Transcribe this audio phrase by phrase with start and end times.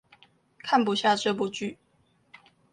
[0.57, 1.77] 看不下這部劇